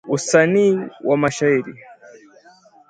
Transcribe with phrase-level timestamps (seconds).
[0.15, 1.73] usanii wa mashairi